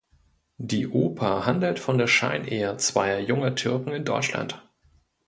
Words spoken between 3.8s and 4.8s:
in Deutschland.